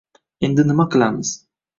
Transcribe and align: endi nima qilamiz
endi 0.47 0.65
nima 0.69 0.85
qilamiz 0.95 1.35